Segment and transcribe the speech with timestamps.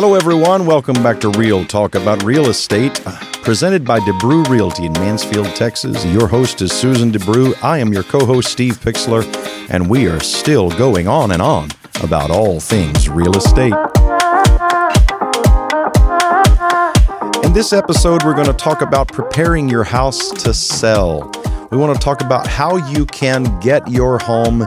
[0.00, 0.64] Hello, everyone.
[0.64, 5.48] Welcome back to Real Talk About Real Estate, uh, presented by DeBrew Realty in Mansfield,
[5.56, 6.04] Texas.
[6.06, 7.60] Your host is Susan DeBrew.
[7.64, 9.24] I am your co host, Steve Pixler,
[9.68, 13.72] and we are still going on and on about all things real estate.
[17.44, 21.28] In this episode, we're going to talk about preparing your house to sell.
[21.72, 24.64] We want to talk about how you can get your home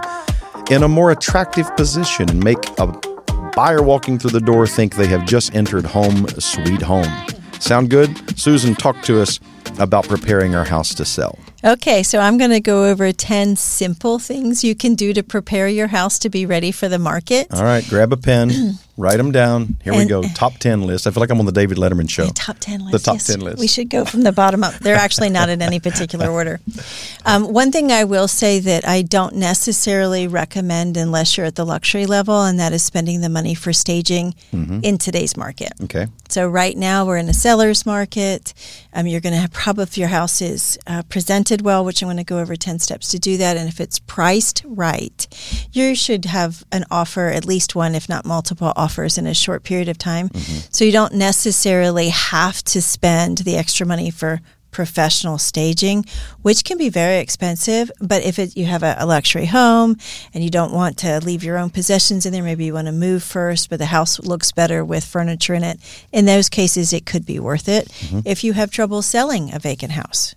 [0.69, 3.10] in a more attractive position and make a
[3.55, 7.11] buyer walking through the door think they have just entered home sweet home.
[7.59, 8.39] Sound good?
[8.39, 9.39] Susan, talk to us
[9.79, 11.37] about preparing our house to sell.
[11.63, 15.67] Okay, so I'm going to go over 10 simple things you can do to prepare
[15.67, 17.47] your house to be ready for the market.
[17.53, 18.49] All right, grab a pen,
[18.97, 19.77] write them down.
[19.83, 20.21] Here we go.
[20.35, 21.07] Top 10 list.
[21.07, 22.25] I feel like I'm on the David Letterman show.
[22.25, 22.91] The top 10 list.
[22.91, 23.27] The top yes.
[23.27, 23.59] 10 list.
[23.59, 24.73] We should go from the bottom up.
[24.75, 26.59] They're actually not in any particular order.
[27.25, 31.65] Um, one thing I will say that I don't necessarily recommend unless you're at the
[31.65, 34.79] luxury level, and that is spending the money for staging Mm-hmm.
[34.83, 35.71] in today's market.
[35.83, 36.07] Okay.
[36.29, 38.53] So right now we're in a seller's market.
[38.93, 42.07] Um, you're going to have probably if your house is uh, presented well, which I'm
[42.07, 45.27] going to go over ten steps to do that, and if it's priced right,
[45.71, 49.63] you should have an offer, at least one, if not multiple offers in a short
[49.63, 50.29] period of time.
[50.29, 50.67] Mm-hmm.
[50.71, 56.05] So you don't necessarily have to spend the extra money for professional staging,
[56.41, 57.91] which can be very expensive.
[57.99, 59.97] But if it, you have a, a luxury home
[60.33, 62.93] and you don't want to leave your own possessions in there, maybe you want to
[62.93, 65.79] move first, but the house looks better with furniture in it.
[66.11, 67.89] In those cases, it could be worth it.
[67.89, 68.19] Mm-hmm.
[68.25, 70.35] If you have trouble selling a vacant house,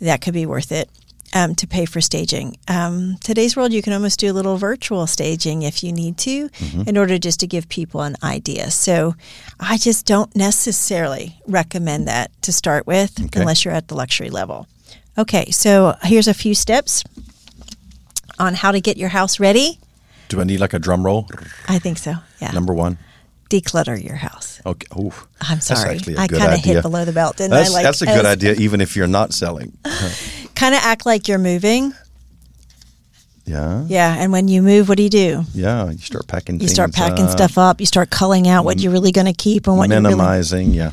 [0.00, 0.90] that could be worth it.
[1.34, 2.56] Um, to pay for staging.
[2.68, 6.48] Um, today's world, you can almost do a little virtual staging if you need to,
[6.86, 8.70] in order just to give people an idea.
[8.70, 9.14] So,
[9.60, 13.40] I just don't necessarily recommend that to start with, Okay.
[13.40, 14.66] unless you're at the luxury level.
[15.18, 17.02] Okay, so here's a few steps
[18.38, 19.78] on how to get your house ready.
[20.28, 21.28] Do I need like a drum roll?
[21.68, 22.14] I think so.
[22.40, 22.98] Yeah, Number one.
[23.50, 24.60] declutter your house.
[24.64, 24.86] Okay.
[24.98, 27.72] Ooh, I'm sorry, I kind of hit below the belt, didn't That's, I?
[27.74, 29.76] Like, that's a good as- idea, even if you're not selling.
[30.56, 31.92] Kind of act like you're moving.
[33.44, 33.84] Yeah.
[33.86, 35.44] Yeah, and when you move, what do you do?
[35.54, 35.90] Yeah.
[35.90, 37.78] You start packing You start packing up, stuff up.
[37.78, 40.14] You start culling out what you're really going to keep and what you're really.
[40.16, 40.72] minimizing.
[40.72, 40.90] Yeah.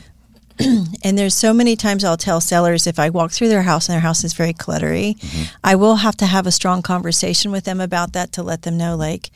[1.06, 3.94] And there's so many times I'll tell sellers if I walk through their house and
[3.96, 5.56] their house is very cluttery, Mm-hmm.
[5.64, 8.78] I will have to have a strong conversation with them about that to let them
[8.78, 9.32] know like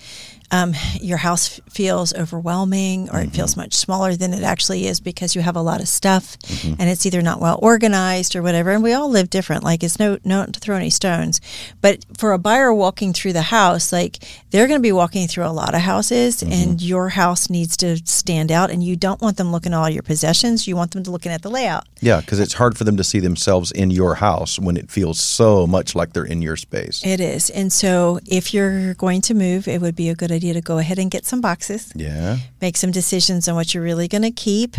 [0.52, 3.36] um, your house feels overwhelming or it Mm-hmm.
[3.36, 6.80] feels much smaller than it actually is because you have a lot of stuff Mm-hmm.
[6.80, 8.72] and it's either not well organized or whatever.
[8.72, 9.64] And we all live different.
[9.64, 11.42] Like it's no no to throw any stones,
[11.82, 14.18] but for a buyer walking through the house, like
[14.52, 16.52] they're going to be walking through a lot of houses, Mm-hmm.
[16.54, 18.72] and your house needs to stand out.
[18.72, 20.68] And you don't want them looking at all your possessions.
[20.68, 21.86] You want them to looking at the layout.
[22.00, 25.20] Yeah, because it's hard for them to see themselves in your house when it feels
[25.20, 27.02] so much like they're in your space.
[27.06, 27.50] It is.
[27.50, 30.78] And so if you're going to move, it would be a good idea to go
[30.78, 31.92] ahead and get some boxes.
[31.96, 32.38] Yeah.
[32.62, 34.76] Make some decisions on what you're really going to keep.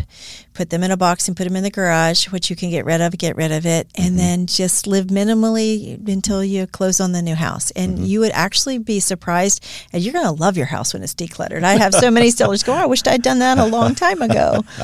[0.55, 2.27] Put them in a box and put them in the garage.
[2.27, 3.89] What you can get rid of, get rid of it.
[3.97, 4.17] And mm-hmm.
[4.17, 7.71] then just live minimally until you close on the new house.
[7.73, 8.05] And mm-hmm.
[8.05, 9.65] you would actually be surprised.
[9.93, 11.63] And you're going to love your house when it's decluttered.
[11.63, 14.23] I have so many sellers go, oh, I wished I'd done that a long time
[14.23, 14.65] ago.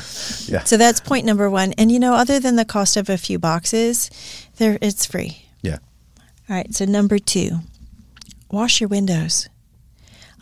[0.47, 0.63] Yeah.
[0.65, 1.73] So that's point number one.
[1.79, 4.11] And you know, other than the cost of a few boxes,
[4.57, 5.47] there it's free.
[5.63, 5.79] Yeah.
[6.49, 7.61] All right, so number two,
[8.51, 9.49] wash your windows.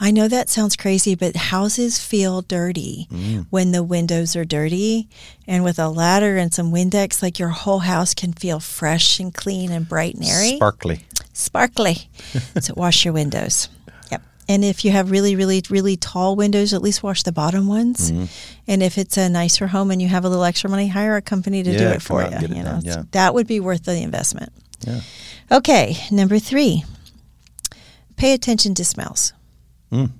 [0.03, 3.47] I know that sounds crazy, but houses feel dirty mm.
[3.51, 5.09] when the windows are dirty.
[5.47, 9.33] And with a ladder and some Windex, like your whole house can feel fresh and
[9.33, 10.57] clean and bright and airy.
[10.57, 11.07] Sparkly.
[11.33, 11.97] Sparkly.
[12.61, 13.69] so wash your windows.
[14.11, 14.23] Yep.
[14.49, 18.11] And if you have really, really, really tall windows, at least wash the bottom ones.
[18.11, 18.25] Mm-hmm.
[18.67, 21.23] And if it's a nicer home and you have a little extra money, hire a
[21.23, 22.29] company to do it for you.
[22.29, 23.05] it you know, yeah.
[23.13, 24.53] that would be worth the investment.
[24.81, 25.01] Yeah.
[25.53, 26.83] Okay, number three,
[28.17, 29.33] pay attention to smells.
[29.93, 30.11] Mm.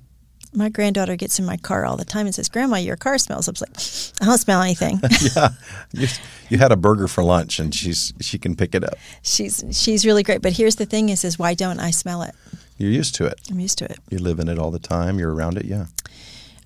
[0.55, 3.49] My granddaughter gets in my car all the time and says, "Grandma, your car smells."
[3.49, 5.01] I was like, "I don't smell anything."
[5.35, 5.49] yeah.
[5.93, 6.09] You,
[6.51, 8.95] you had a burger for lunch and she's she can pick it up.
[9.23, 12.35] she's she's really great, but here's the thing: is is why don't I smell it?
[12.77, 13.41] You're used to it.
[13.51, 13.99] I'm used to it.
[14.11, 15.19] You live in it all the time.
[15.19, 15.65] You're around it.
[15.65, 15.87] Yeah.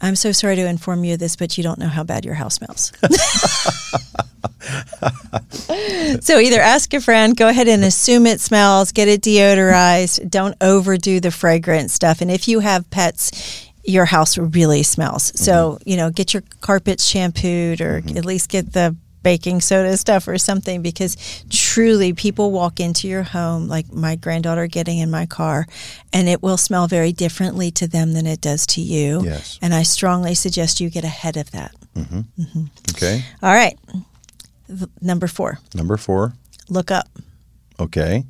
[0.01, 2.35] I'm so sorry to inform you of this, but you don't know how bad your
[2.35, 2.93] house smells.
[6.25, 10.31] so either ask a friend, go ahead and assume it smells, get it deodorized.
[10.31, 12.21] Don't overdo the fragrance stuff.
[12.21, 15.33] And if you have pets, your house really smells.
[15.39, 15.89] So, mm-hmm.
[15.89, 18.19] you know, get your carpets shampooed or mm-hmm.
[18.19, 21.17] at least get the baking soda stuff or something because
[21.51, 25.67] truly people walk into your home like my granddaughter getting in my car
[26.13, 29.59] and it will smell very differently to them than it does to you Yes.
[29.61, 32.21] and i strongly suggest you get ahead of that mm-hmm.
[32.41, 32.65] Mm-hmm.
[32.95, 33.25] Okay.
[33.43, 33.77] all right
[35.01, 36.35] number four Number four.
[36.69, 37.09] look up
[37.81, 38.25] Okay.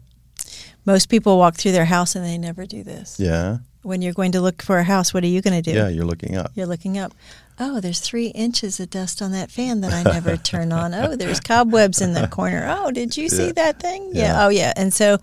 [0.87, 3.59] most people walk through their house and they never do this Yeah.
[3.87, 5.77] When you're going to look for a house, what are you going to do?
[5.77, 6.50] Yeah, you're looking up.
[6.55, 7.15] You're looking up.
[7.59, 10.93] Oh, there's three inches of dust on that fan that I never turn on.
[10.94, 12.67] Oh, there's cobwebs in the corner.
[12.69, 13.53] Oh, did you see Yeah.
[13.53, 14.11] that thing?
[14.12, 14.23] Yeah.
[14.25, 14.44] Yeah.
[14.44, 14.73] Oh, yeah.
[14.77, 15.19] And so,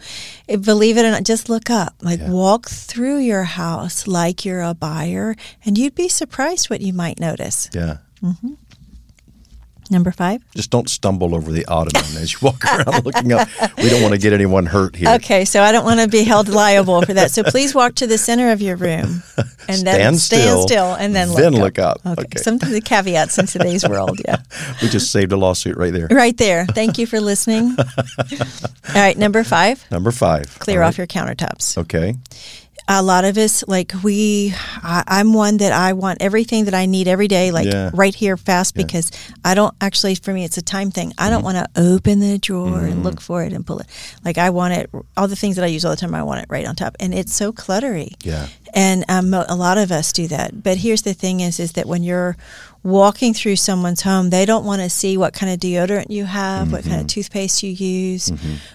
[0.49, 1.93] eh, believe it or not, just look up.
[2.01, 2.31] Like, Yeah.
[2.31, 7.19] walk through your house like you're a buyer, and you'd be surprised what you might
[7.19, 7.69] notice.
[7.73, 7.97] Yeah.
[9.91, 10.41] Number five.
[10.55, 13.47] Just don't stumble over the ottoman as you walk around looking up.
[13.77, 15.09] We don't want to get anyone hurt here.
[15.15, 17.31] Okay, so I don't want to be held liable for that.
[17.31, 19.21] So please walk to the center of your room
[19.67, 21.59] and then Stand stand still, and then look then up.
[21.61, 21.97] look up.
[22.05, 22.21] Okay.
[22.23, 22.39] Okay.
[22.41, 24.19] Some of the caveats in today's world.
[24.25, 24.37] Yeah.
[24.81, 26.07] We just saved a lawsuit right there.
[26.09, 26.65] Right there.
[26.65, 27.75] Thank you for listening.
[27.79, 30.57] All right, number five, Number five.
[30.59, 31.77] clear off your countertops.
[31.77, 32.15] Okay.
[32.87, 34.53] A lot of us, like we,
[34.83, 37.91] I, I'm one that I want everything that I need every day, like Yeah.
[37.93, 38.81] right here fast, Yeah.
[38.81, 38.87] Mm-hmm.
[38.87, 39.11] because
[39.45, 41.13] I don't actually, for me, it's a time thing.
[41.17, 43.87] I don't want to open the drawer and look for it and pull it.
[44.25, 46.41] Like I want it, all the things that I use all the time, I want
[46.41, 46.95] it right on top.
[46.99, 48.15] And it's so cluttery.
[48.23, 48.47] Yeah.
[48.75, 50.63] And um, a lot of us do that.
[50.63, 52.35] But here's the thing: is is that when you're
[52.81, 56.71] walking through someone's home, they don't want to see what kind of deodorant you have,
[56.71, 56.89] what Mm-hmm.
[56.89, 58.31] kind of toothpaste you use,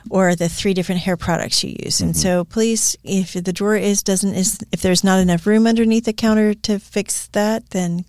[0.09, 2.01] or the three different hair products you use.
[2.01, 2.23] And Mm-hmm.
[2.23, 6.13] so, please, if the drawer is doesn't is if there's not enough room underneath the
[6.13, 8.05] counter to fix that, then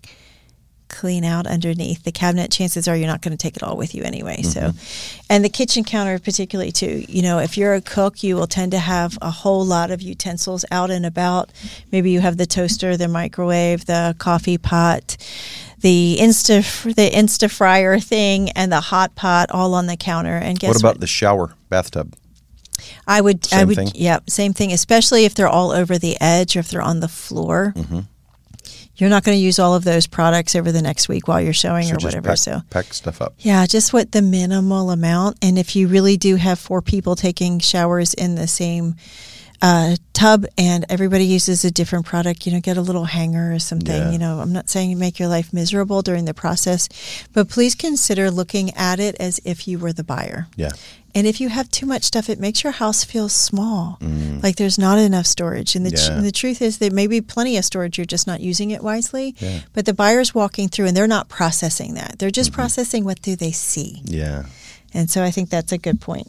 [0.90, 3.96] clean out underneath the cabinet chances are you're not going to take it all with
[3.96, 4.72] you anyway so
[5.30, 8.72] and the kitchen counter particularly too you know if you're a cook you will tend
[8.72, 11.50] to have a whole lot of utensils out and about
[11.92, 15.16] maybe you have the toaster the microwave the coffee pot
[15.80, 20.60] the insta the insta fryer thing and the hot pot all on the counter and
[20.60, 22.16] guess what about the shower bathtub?
[23.08, 23.92] I would, I would, thing?
[23.96, 24.72] yeah, same thing.
[24.72, 27.74] Especially if they're all over the edge or if they're on the floor.
[27.76, 28.00] Mm-hmm.
[29.00, 31.54] You're not going to use all of those products over the next week while you're
[31.54, 32.30] showing So or whatever.
[32.30, 33.34] pack, so, pack stuff up.
[33.40, 35.38] yeah, just what the minimal amount.
[35.42, 38.96] And if you really do have four people taking showers in the same
[39.62, 43.60] uh, tub and everybody uses a different product, you know, get a little hanger or
[43.60, 43.94] something.
[43.94, 44.12] Yeah.
[44.12, 46.88] You know, I'm not saying you make your life miserable during the process,
[47.34, 50.48] but please consider looking at it as if you were the buyer.
[50.56, 50.72] Yeah.
[51.16, 53.98] And if you have too much stuff, it makes your house feel small.
[54.44, 55.76] Like there's not enough storage.
[55.76, 56.08] And the, Mm.
[56.08, 56.18] Yeah.
[56.18, 57.98] and the truth is, there may be plenty of storage.
[57.98, 59.36] You're just not using it wisely.
[59.40, 59.60] Yeah.
[59.74, 62.20] But the buyer's walking through and they're not processing that.
[62.20, 62.34] They're Mm-hmm.
[62.36, 64.02] just processing what do they see.
[64.06, 64.44] Yeah.
[64.94, 66.28] And so I think that's a good point.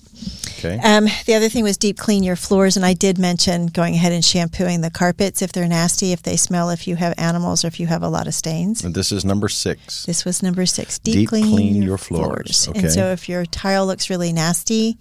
[0.58, 0.78] Okay.
[0.78, 2.76] Um, the other thing was deep clean your floors.
[2.76, 6.36] And I did mention going ahead and shampooing the carpets if they're nasty, if they
[6.36, 8.84] smell, if you have animals, or if you have a lot of stains.
[8.84, 10.04] and this is number six.
[10.04, 10.98] This was number six.
[10.98, 12.64] Deep, Deep clean, clean your, floors.
[12.64, 12.68] floors.
[12.76, 14.98] And so if your tile looks really nasty,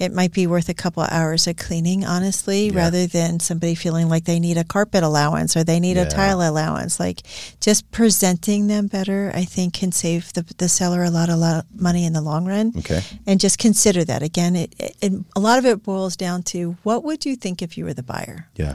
[0.00, 2.76] it might be worth a couple hours of cleaning, honestly, Yeah.
[2.78, 6.04] rather than somebody feeling like they need a carpet allowance or they need Yeah.
[6.04, 6.98] a tile allowance.
[6.98, 7.22] Like
[7.60, 11.64] just presenting them better, I think, can save the, the seller a lot, a lot
[11.64, 12.72] of money in the long run.
[12.78, 13.02] Okay.
[13.26, 14.22] And just consider that.
[14.22, 17.60] Again, it, it, it, a lot of it boils down to what would you think
[17.60, 18.48] if you were the buyer?
[18.56, 18.74] Yeah.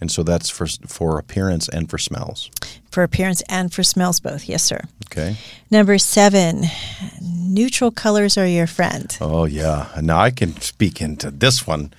[0.00, 2.50] And so that's for for appearance and for smells.
[2.90, 4.48] For appearance and for smells, both.
[4.48, 4.80] Yes, sir.
[5.06, 5.36] Okay.
[5.70, 6.64] Number seven,
[7.20, 9.16] neutral colors are your friend.
[9.20, 9.88] Oh yeah.
[10.00, 11.92] Now I can speak into this one.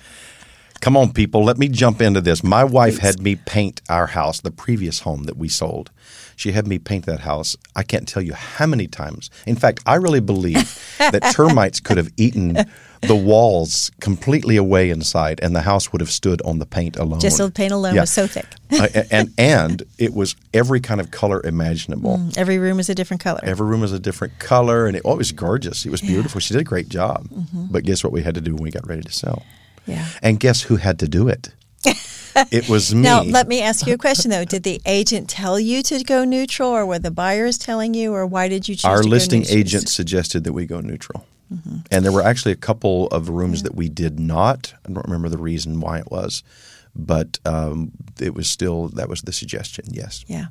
[0.80, 1.44] Come on, people.
[1.44, 2.42] Let me jump into this.
[2.42, 5.92] My wife had me paint our house, the previous home that we sold.
[6.34, 7.56] She had me paint that house.
[7.76, 9.30] I can't tell you how many times.
[9.46, 12.64] In fact, I really believe that termites could have eaten
[13.02, 17.20] the walls completely away inside, and the house would have stood on the paint alone.
[17.20, 18.02] Just the paint alone Yeah.
[18.02, 18.46] was so thick.
[18.72, 22.18] Uh, and and it was every kind of color imaginable.
[22.38, 23.40] Every room is a different color.
[23.42, 25.84] Every room was a different color, and it, oh, it was gorgeous.
[25.84, 26.40] It was beautiful.
[26.40, 27.28] She did a great job.
[27.28, 27.66] Mm-hmm.
[27.70, 29.42] But guess what we had to do when we got ready to sell?
[29.86, 30.06] yeah.
[30.22, 31.50] And guess who had to do it?
[32.50, 33.02] it was me.
[33.02, 34.46] Now, let me ask you a question though.
[34.46, 38.26] Did the agent tell you to go neutral, or were the buyers telling you, or
[38.26, 39.58] why did you choose Our to listing go neutral?
[39.60, 41.26] agent suggested that we go neutral.
[41.52, 41.76] Mm-hmm.
[41.90, 44.74] And there were actually a couple of rooms that we did not.
[44.86, 46.42] I don't remember the reason why it was,
[46.94, 50.24] but um, it was still, that was the suggestion, yes.
[50.28, 50.46] Yeah,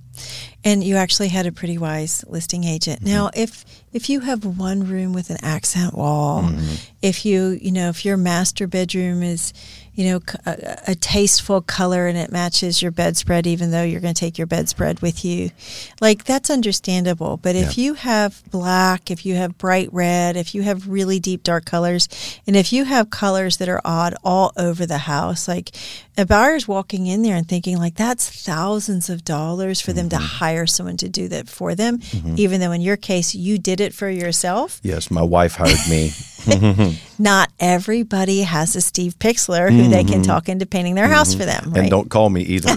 [0.63, 2.99] and you actually had a pretty wise listing agent.
[3.01, 3.13] Mm-hmm.
[3.13, 6.75] Now, if if you have one room with an accent wall, Mm-hmm.
[7.01, 9.53] if you you know if your master bedroom is
[9.93, 14.13] you know a, a tasteful color and it matches your bedspread, even though you're going
[14.13, 15.51] to take your bedspread with you,
[15.99, 17.35] like that's understandable.
[17.37, 17.83] But if Yeah.
[17.83, 22.07] you have black, if you have bright red, if you have really deep dark colors,
[22.47, 25.71] and if you have colors that are odd all over the house, like
[26.17, 30.17] a buyer's walking in there and thinking like that's thousands of dollars for them to
[30.51, 31.99] hire someone to do that for them,
[32.35, 34.79] even though in your case you did it for yourself.
[34.83, 36.11] Yes, my wife hired me.
[37.19, 41.45] Not everybody has a Steve Pixler who they can talk into painting their house for
[41.45, 41.81] them, right?
[41.81, 42.75] And don't call me either.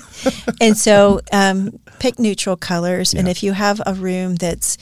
[0.60, 3.14] and so um, pick neutral colors.
[3.14, 4.76] And if you have a room that's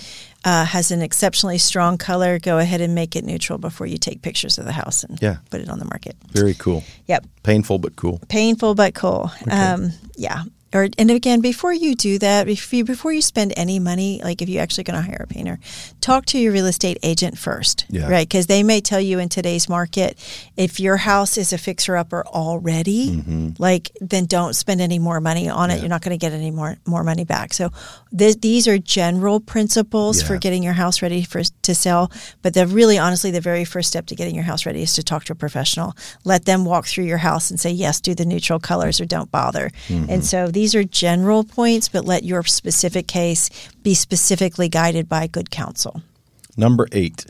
[0.44, 4.20] uh, has an exceptionally strong color, go ahead and make it neutral before you take
[4.22, 5.36] pictures of the house and Yeah.
[5.50, 6.16] put it on the market.
[6.32, 6.82] Very cool.
[7.06, 7.24] Yep.
[7.42, 8.20] Painful but cool.
[8.28, 9.30] Painful but cool.
[9.50, 10.42] Um, yeah.
[10.74, 14.42] Or, and again, before you do that, before you, before you spend any money, like
[14.42, 15.58] if you're actually going to hire a painter,
[16.00, 18.08] talk to your real estate agent first, Yeah.
[18.10, 18.26] right?
[18.28, 20.18] Because they may tell you in today's market,
[20.56, 25.48] if your house is a fixer upper already, like then don't spend any more money
[25.48, 25.74] on it.
[25.74, 25.76] Mm-hmm.
[25.76, 25.82] Yeah.
[25.82, 27.52] You're not going to get any more more money back.
[27.54, 27.70] So
[28.16, 32.10] th- these are general principles for getting your house ready for to sell.
[32.42, 35.02] But the really, honestly, the very first step to getting your house ready is to
[35.02, 35.94] talk to a professional.
[36.24, 39.30] Let them walk through your house and say yes, do the neutral colors or don't
[39.30, 39.70] bother.
[39.88, 40.10] Mm-hmm.
[40.10, 43.50] And so these are general points, but let your specific case
[43.82, 46.00] be specifically guided by good counsel.
[46.56, 47.26] Number eight,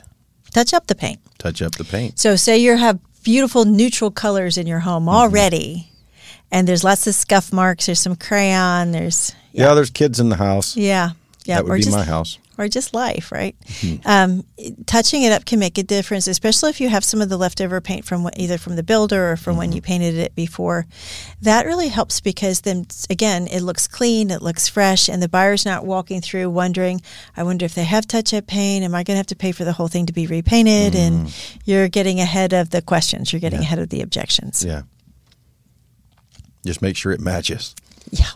[0.53, 1.21] Touch up the paint.
[1.39, 2.19] touch up the paint.
[2.19, 5.15] So say you have beautiful neutral colors in your home Mm-hmm.
[5.17, 5.91] already,
[6.53, 7.87] and there's lots of scuff marks.
[7.87, 8.93] There's some crayon.
[8.93, 10.77] There's Yeah, there's kids in the house.
[10.77, 11.13] yeah,
[11.47, 12.39] yeah, that would or be just my house.
[12.57, 13.57] Or just life, right?
[13.65, 14.09] Mm-hmm.
[14.09, 14.45] Um,
[14.87, 17.81] touching it up can make a difference, especially if you have some of the leftover
[17.81, 19.77] paint from what- either from the builder or from when Mm-hmm.
[19.77, 20.87] you painted it before.
[21.43, 25.65] That really helps because then again, it looks clean, it looks fresh, and the buyer's
[25.65, 27.01] not walking through wondering,
[27.37, 28.85] "I wonder if they have touch-up paint.
[28.85, 31.35] Am I going to have to pay for the whole thing to be repainted?" And
[31.65, 33.33] you're getting ahead of the questions.
[33.33, 33.63] You're getting Mm-hmm.
[33.63, 33.67] Yeah.
[33.67, 34.65] ahead of the objections.
[34.65, 34.83] Yeah.
[36.65, 37.75] Just make sure it matches.
[38.11, 38.27] Yeah.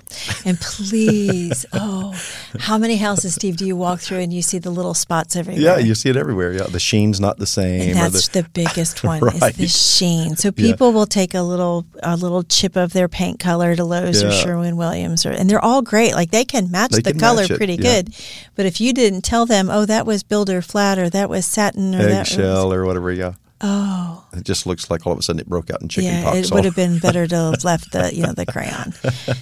[0.48, 2.18] And please, oh,
[2.58, 5.62] how many houses, Steve, do you walk through and you see the little spots everywhere?
[5.62, 6.54] Yeah, you see it everywhere.
[6.54, 7.82] Yeah, the sheen's not the same.
[7.82, 9.34] And or that's the, the, biggest one Right.
[9.34, 10.36] is the sheen.
[10.36, 10.70] So Yeah.
[10.72, 14.32] people will take a little a little chip of their paint color to Lowe's or
[14.32, 16.14] Sherwin Williams, or and they're all great.
[16.14, 17.82] Like they can match They the can color match pretty yeah.
[18.02, 18.14] good.
[18.54, 21.94] But if you didn't tell them, oh, that was builder flat or that was satin
[21.94, 23.12] or that was, eggshell or whatever.
[23.12, 26.12] Yeah, oh, it just looks like all of a sudden it broke out in chicken
[26.12, 26.38] yeah, pox.
[26.38, 28.92] it would have been better to have left the you know the crayon.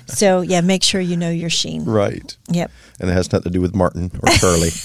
[0.06, 1.84] So yeah, make sure you know your sheen.
[1.84, 2.70] right, Yep.
[3.00, 4.70] and it has nothing to do with Martin or Charlie.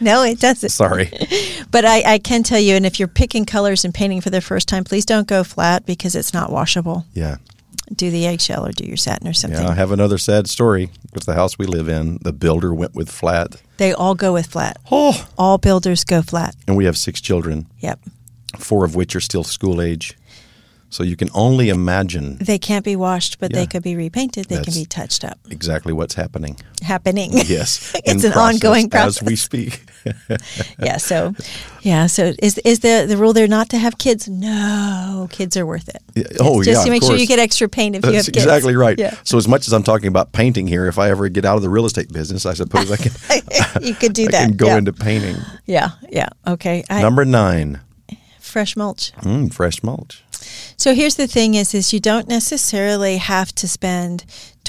[0.00, 0.70] No, it doesn't.
[0.70, 1.08] Sorry.
[1.70, 4.40] But I, I can tell you, and if you're picking colors and painting for the
[4.40, 7.06] first time, please don't go flat because it's not washable.
[7.14, 7.36] Yeah,
[7.94, 9.62] Do the eggshell or do your satin or something.
[9.62, 9.70] yeah.
[9.70, 12.18] I have another sad story It's the house we live in.
[12.22, 13.62] The builder went with flat.
[13.76, 14.78] They all go with flat.
[14.90, 16.56] Oh, All builders go flat.
[16.66, 18.00] and we have six children, Yep.
[18.58, 20.16] Four of which are still school age.
[20.90, 23.58] So you can only imagine They can't be washed, but Yeah.
[23.58, 24.44] they could be repainted.
[24.46, 25.38] They can be touched up.
[25.50, 26.56] exactly what's happening.
[26.82, 27.32] Happening.
[27.48, 29.20] Yes, it's an ongoing process.
[29.20, 29.82] as we speak.
[30.78, 30.98] yeah.
[30.98, 31.34] So,
[31.82, 32.06] yeah.
[32.06, 34.28] So is is the the rule there not to have kids?
[34.28, 36.02] No, kids are worth it.
[36.14, 38.26] Yeah, oh, just yeah, to of make sure you get extra paint if you have
[38.26, 38.38] kids.
[38.38, 38.96] exactly right.
[38.98, 39.14] Yeah.
[39.24, 41.62] So as much as I'm talking about painting here, if I ever get out of
[41.62, 43.12] the real estate business, I suppose I can.
[43.82, 44.46] you could do I that.
[44.46, 44.78] can go yeah.
[44.78, 45.36] into painting.
[45.66, 45.90] yeah.
[46.08, 46.28] Yeah.
[46.46, 46.84] Okay.
[46.88, 47.80] I, Number nine,
[48.54, 49.12] fresh mulch.
[49.22, 50.22] mm, fresh mulch.
[50.76, 54.24] So here's the thing: is is you don't necessarily have to spend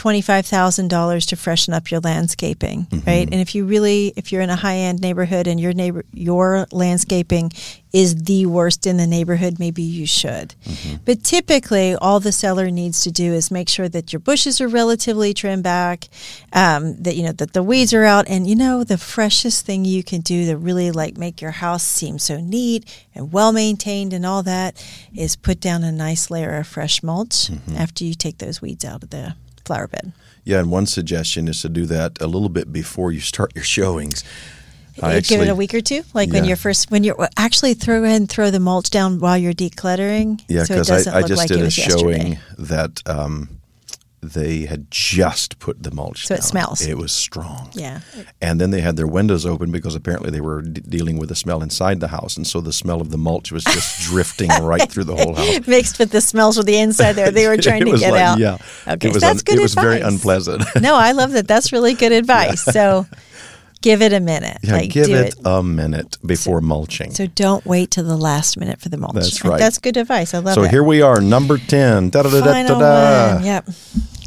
[0.06, 3.10] twenty five thousand dollars to freshen up your landscaping, mm-hmm.
[3.10, 3.28] right?
[3.32, 6.68] And if you really, if you're in a high end neighborhood and your neighbor your
[6.72, 7.52] landscaping
[7.92, 10.54] is the worst in the neighborhood, maybe you should.
[10.64, 10.98] Mm-hmm.
[11.06, 14.68] But typically, all the seller needs to do is make sure that your bushes are
[14.68, 16.08] relatively trimmed back,
[16.54, 19.86] um, that you know that the weeds are out, and you know the freshest thing
[19.86, 22.86] you can do to really like make your house seem so neat
[23.16, 24.80] and well maintained and all that
[25.16, 27.76] is put down a nice layer of fresh mulch mm-hmm.
[27.76, 29.34] after you take those weeds out of the
[29.66, 30.14] flower bed.
[30.44, 33.64] Yeah, and one suggestion is to do that a little bit before you start your
[33.64, 34.24] showings.
[35.02, 36.50] I Uh, Give it a week or two, like when Yeah.
[36.50, 40.40] you're first when you're actually throw and throw the mulch down while you're decluttering.
[40.48, 42.40] Yeah, so it because doesn't I, I look just like did a showing yesterday.
[42.60, 43.55] that um,
[44.34, 46.82] they had just put the mulch So it smells.
[46.86, 47.70] It was strong.
[47.74, 48.01] Yeah,
[48.41, 51.36] And then they had their windows open because apparently they were d- dealing with the
[51.36, 52.36] smell inside the house.
[52.38, 55.67] And so the smell of the mulch was just drifting right through the whole house.
[55.67, 57.32] mixed with the smells of the inside there.
[57.32, 58.39] They were trying It to was get like- out.
[58.39, 58.58] Yeah.
[58.88, 60.63] Okay, It was, so that's un- good it was very unpleasant.
[60.82, 61.48] no, I love that.
[61.48, 62.63] That's really good advice.
[62.63, 63.05] So
[63.82, 64.58] give it a minute.
[64.63, 67.12] yeah, like give do it, a minute before mulching.
[67.12, 69.13] So don't wait till the last minute for the mulch.
[69.13, 69.60] That's right.
[69.60, 70.34] That's good advice.
[70.34, 70.72] I love So it.
[70.72, 72.10] here we are, number 10.
[72.10, 72.51] Da-da-da-da-da-da.
[72.51, 72.79] Final
[73.36, 73.46] one.
[73.46, 73.70] Yep.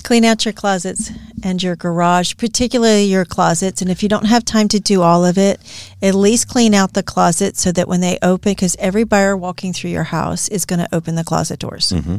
[0.05, 1.11] Clean out your closets
[1.43, 3.83] and your garage, particularly your closets.
[3.83, 5.61] And if you don't have time to do all of it,
[6.03, 9.73] at least clean out the closet so that when they open, because every buyer walking
[9.73, 11.91] through your house is going to open the closet doors.
[11.93, 12.17] Mm-hmm.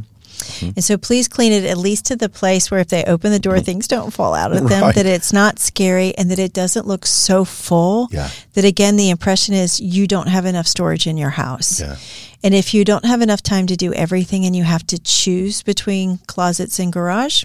[0.62, 3.40] And so please clean it at least to the place where if they open the
[3.40, 4.82] door, things don't fall out of them, Mm-hmm.
[4.84, 4.96] Right.
[4.96, 8.30] that it's not scary, and that it doesn't look so full Yeah.
[8.54, 11.82] that again, the impression is you don't have enough storage in your house.
[11.82, 11.98] Yeah.
[12.42, 15.62] And if you don't have enough time to do everything and you have to choose
[15.62, 17.44] between closets and garage,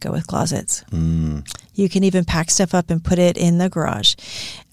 [0.00, 0.84] go with closets.
[0.90, 1.46] Mm.
[1.74, 4.14] You can even pack stuff up and put it in the garage.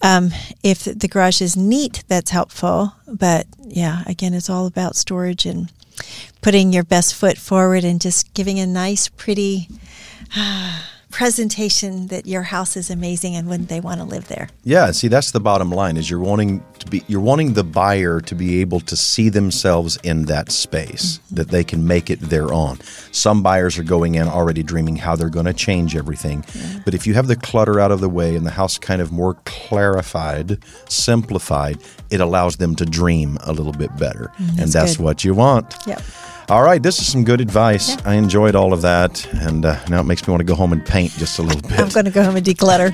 [0.02, 0.30] Um,
[0.62, 2.94] if the garage is neat, that's helpful.
[3.06, 5.70] But yeah, again, it's all about storage and
[6.42, 9.68] putting your best foot forward and just giving a nice, pretty
[11.10, 14.48] presentation that your house is amazing and wouldn't they want to live there?
[14.64, 18.20] Yeah, see that's the bottom line is you're wanting to be you're wanting the buyer
[18.20, 21.36] to be able to see themselves in that space mm-hmm.
[21.36, 22.78] that they can make it their own.
[23.12, 26.44] Some buyers are going in already dreaming how they're going to change everything.
[26.54, 26.80] Yeah.
[26.84, 29.12] But if you have the clutter out of the way and the house kind of
[29.12, 30.58] more clarified,
[30.88, 31.78] simplified,
[32.10, 34.32] it allows them to dream a little bit better.
[34.38, 35.04] Mm, that's and that's good.
[35.04, 35.74] what you want.
[35.86, 36.02] Yep.
[36.50, 37.90] All right, this is some good advice.
[37.90, 38.00] Yeah.
[38.06, 40.72] I enjoyed all of that, and uh, now it makes me want to go home
[40.72, 41.78] and paint just a little bit.
[41.78, 42.90] I'm going to go home and declutter.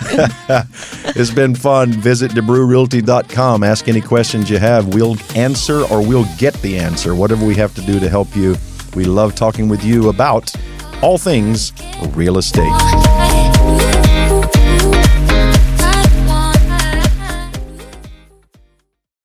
[1.16, 1.92] it's been fun.
[1.92, 3.62] Visit DeBrewRealty.com.
[3.75, 4.95] Ask any questions you have.
[4.95, 8.54] We'll answer or we'll get the answer, whatever we have to do to help you.
[8.95, 10.54] We love talking with you about
[11.02, 11.73] all things
[12.14, 13.33] real estate.